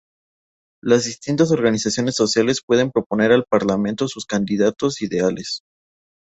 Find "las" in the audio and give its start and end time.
0.83-1.05